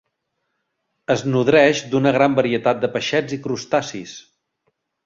[1.15, 4.21] Es nodreix d'una gran varietat de peixets i crustacis.